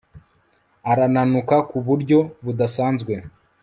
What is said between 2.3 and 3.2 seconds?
budasanzwe